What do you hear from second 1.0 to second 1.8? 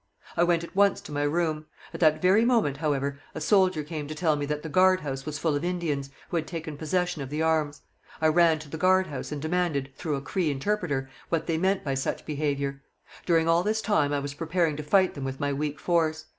to my room.